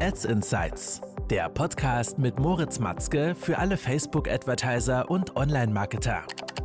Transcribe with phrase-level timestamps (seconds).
[0.00, 6.22] Ads Insights, der Podcast mit Moritz Matzke für alle Facebook-Advertiser und Online-Marketer.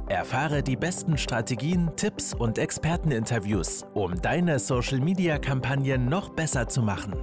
[0.09, 7.13] Erfahre die besten Strategien, Tipps und Experteninterviews, um deine Social-Media-Kampagnen noch besser zu machen.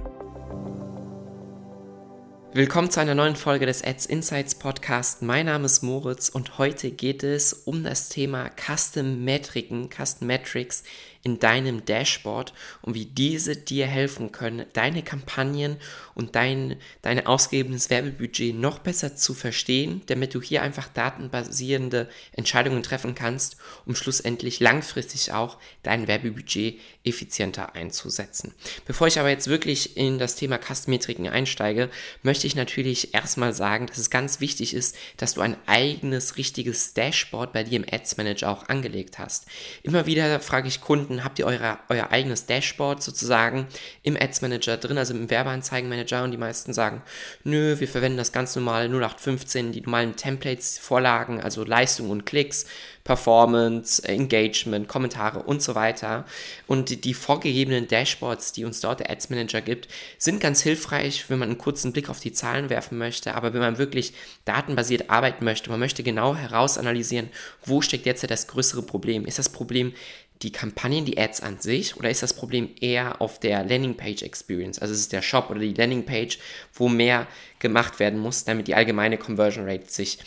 [2.51, 5.21] Willkommen zu einer neuen Folge des Ads Insights Podcast.
[5.21, 10.83] Mein Name ist Moritz und heute geht es um das Thema Custom Metriken, Custom Metrics
[11.21, 15.77] in deinem Dashboard und wie diese dir helfen können, deine Kampagnen
[16.15, 22.83] und dein deine ausgegebenes Werbebudget noch besser zu verstehen, damit du hier einfach datenbasierende Entscheidungen
[22.83, 28.53] treffen kannst, um schlussendlich langfristig auch dein Werbebudget effizienter einzusetzen.
[28.85, 31.89] Bevor ich aber jetzt wirklich in das Thema Custom-Metriken einsteige,
[32.23, 36.93] möchte ich natürlich erstmal sagen, dass es ganz wichtig ist, dass du ein eigenes, richtiges
[36.93, 39.47] Dashboard bei dir im Ads Manager auch angelegt hast.
[39.83, 43.67] Immer wieder frage ich Kunden, Kunden habt ihr eure, euer eigenes Dashboard sozusagen
[44.03, 47.01] im Ads Manager drin, also im Werbeanzeigenmanager und die meisten sagen,
[47.43, 52.65] nö, wir verwenden das ganz normale 0815, die normalen Templates, Vorlagen, also Leistung und Klicks,
[53.03, 56.25] Performance, Engagement, Kommentare und so weiter.
[56.67, 59.87] Und die, die vorgegebenen Dashboards, die uns dort der Ads Manager gibt,
[60.19, 63.35] sind ganz hilfreich, wenn man einen kurzen Blick auf die Zahlen werfen möchte.
[63.35, 64.13] Aber wenn man wirklich
[64.45, 67.29] datenbasiert arbeiten möchte, man möchte genau herausanalysieren,
[67.65, 69.25] wo steckt jetzt das größere Problem?
[69.25, 69.93] Ist das Problem
[70.41, 74.79] die Kampagnen, die Ads an sich oder ist das Problem eher auf der Landingpage Experience?
[74.79, 76.39] Also ist es der Shop oder die Landingpage,
[76.73, 77.27] wo mehr
[77.59, 80.19] gemacht werden muss, damit die allgemeine Conversion Rate sich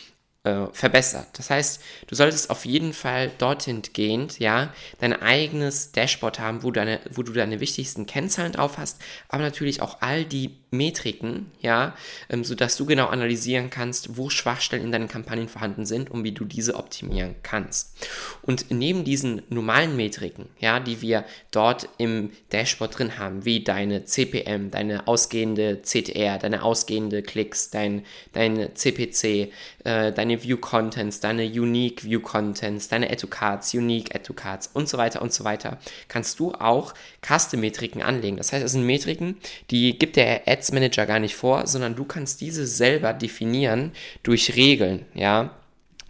[0.45, 1.29] äh, verbessert.
[1.35, 6.71] Das heißt, du solltest auf jeden Fall dorthin gehend, ja, dein eigenes Dashboard haben, wo,
[6.71, 11.95] deine, wo du deine wichtigsten Kennzahlen drauf hast, aber natürlich auch all die Metriken, ja,
[12.31, 16.33] ähm, sodass du genau analysieren kannst, wo Schwachstellen in deinen Kampagnen vorhanden sind und wie
[16.33, 17.95] du diese optimieren kannst.
[18.41, 24.07] Und neben diesen normalen Metriken, ja, die wir dort im Dashboard drin haben, wie deine
[24.07, 29.53] CPM, deine ausgehende CTR, deine ausgehende Klicks, dein, dein CPC,
[29.85, 34.33] äh, deine View Contents, deine Unique View Contents, deine Add to Cards, Unique Add to
[34.33, 38.39] Cards und so weiter und so weiter, kannst du auch Custom-Metriken anlegen.
[38.39, 39.37] Das heißt, es sind Metriken,
[39.71, 43.91] die gibt der Ad Ads Manager gar nicht vor, sondern du kannst diese selber definieren
[44.23, 45.51] durch Regeln, ja.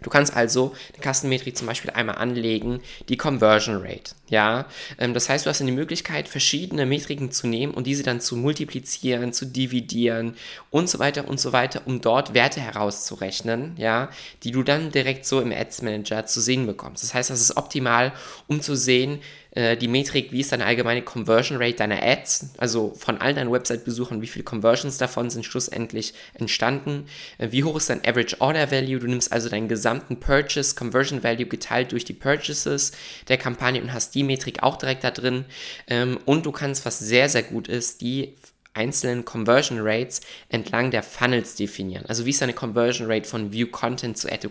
[0.01, 4.15] Du kannst also eine Kastenmetrik zum Beispiel einmal anlegen, die Conversion Rate.
[4.27, 4.65] Ja,
[4.99, 8.19] ähm, das heißt, du hast dann die Möglichkeit, verschiedene Metriken zu nehmen und diese dann
[8.19, 10.35] zu multiplizieren, zu dividieren
[10.71, 14.09] und so weiter und so weiter, um dort Werte herauszurechnen, ja,
[14.43, 17.01] die du dann direkt so im Ads Manager zu sehen bekommst.
[17.01, 18.11] Das heißt, das ist optimal,
[18.47, 19.21] um zu sehen,
[19.55, 23.51] äh, die Metrik, wie ist deine allgemeine Conversion Rate deiner Ads, also von all deinen
[23.51, 27.05] Website-Besuchern, wie viele Conversions davon sind schlussendlich entstanden,
[27.37, 31.23] äh, wie hoch ist dein Average Order Value, du nimmst also deinen gesamten Purchase Conversion
[31.23, 32.91] Value geteilt durch die Purchases
[33.27, 35.45] der Kampagne und hast die Metrik auch direkt da drin.
[35.87, 38.35] Ähm, und du kannst, was sehr, sehr gut ist, die
[38.73, 42.05] einzelnen Conversion Rates entlang der Funnels definieren.
[42.07, 44.47] Also wie ist eine Conversion Rate von View Content zu Add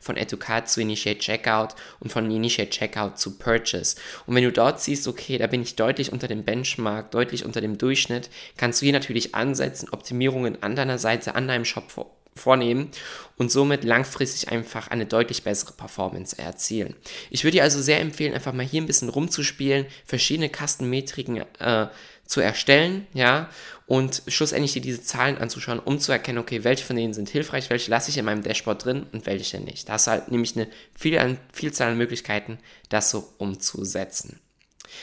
[0.00, 3.96] von Add zu Initiate Checkout und von Initiate Checkout zu Purchase.
[4.26, 7.60] Und wenn du dort siehst, okay, da bin ich deutlich unter dem Benchmark, deutlich unter
[7.60, 12.10] dem Durchschnitt, kannst du hier natürlich ansetzen, Optimierungen an deiner Seite, an deinem Shop vor
[12.36, 12.90] vornehmen
[13.36, 16.94] und somit langfristig einfach eine deutlich bessere Performance erzielen.
[17.30, 21.86] Ich würde dir also sehr empfehlen, einfach mal hier ein bisschen rumzuspielen, verschiedene Kastenmetriken äh,
[22.26, 23.50] zu erstellen, ja,
[23.86, 27.68] und schlussendlich dir diese Zahlen anzuschauen, um zu erkennen, okay, welche von denen sind hilfreich,
[27.68, 29.88] welche lasse ich in meinem Dashboard drin und welche nicht.
[29.88, 32.58] Da hast du halt nämlich eine Vielzahl an Möglichkeiten,
[32.88, 34.40] das so umzusetzen.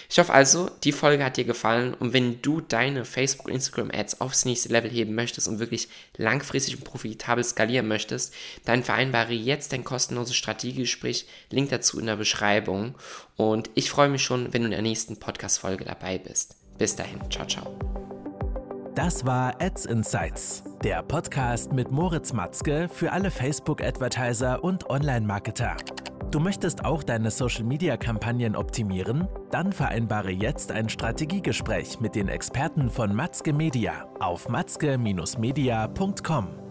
[0.09, 4.21] Ich hoffe also, die Folge hat dir gefallen und wenn du deine Facebook- und Instagram-Ads
[4.21, 8.33] aufs nächste Level heben möchtest und wirklich langfristig und profitabel skalieren möchtest,
[8.65, 11.25] dann vereinbare jetzt dein kostenloses Strategiegespräch.
[11.49, 12.95] Link dazu in der Beschreibung.
[13.35, 16.55] Und ich freue mich schon, wenn du in der nächsten Podcast-Folge dabei bist.
[16.77, 17.77] Bis dahin, ciao, ciao.
[18.95, 25.77] Das war Ads Insights, der Podcast mit Moritz Matzke für alle Facebook-Advertiser und Online-Marketer.
[26.31, 29.27] Du möchtest auch deine Social-Media-Kampagnen optimieren?
[29.51, 36.70] Dann vereinbare jetzt ein Strategiegespräch mit den Experten von Matzke Media auf matzke-media.com.